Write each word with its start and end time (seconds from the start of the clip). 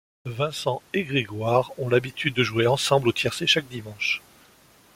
Vincent 0.25 0.81
et 0.95 1.03
Grégoire 1.03 1.73
ont 1.77 1.87
l'habitude 1.87 2.33
de 2.33 2.41
jouer 2.43 2.65
ensemble 2.65 3.09
au 3.09 3.11
tiercé 3.11 3.45
chaque 3.45 3.67
dimanche. 3.67 4.19